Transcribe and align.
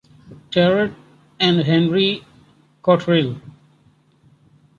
Terrot 0.49 0.95
and 1.39 1.59
Henry 1.59 2.25
Cotterill. 2.83 3.39